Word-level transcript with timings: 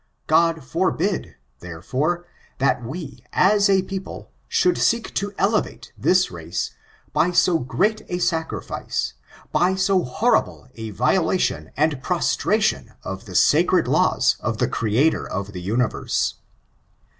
God 0.25 0.63
forbid, 0.63 1.35
therefore, 1.59 2.25
that 2.57 2.83
we 2.83 3.23
as 3.33 3.69
a 3.69 3.83
people, 3.83 4.31
should 4.47 4.75
seek 4.75 5.13
to 5.13 5.31
elevate 5.37 5.93
this 5.95 6.31
race 6.31 6.71
by 7.13 7.29
so 7.29 7.59
great 7.59 8.01
a 8.09 8.17
sacrifice, 8.17 9.13
by 9.51 9.75
so 9.75 10.03
horrible 10.03 10.67
a 10.73 10.89
violation 10.89 11.69
and 11.77 12.01
prostration 12.01 12.93
of 13.03 13.25
the 13.25 13.35
sacred 13.35 13.87
laws 13.87 14.37
of 14.39 14.57
the 14.57 14.67
Creator 14.67 15.27
of 15.31 15.53
the 15.53 15.61
Universe. 15.61 16.33